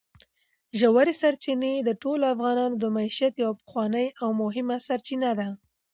[0.79, 5.47] ژورې سرچینې د ټولو افغانانو د معیشت یوه پخوانۍ او مهمه سرچینه ده.